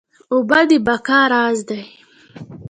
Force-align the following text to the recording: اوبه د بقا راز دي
اوبه 0.33 0.59
د 0.69 0.71
بقا 0.87 1.21
راز 1.33 1.59
دي 1.69 1.81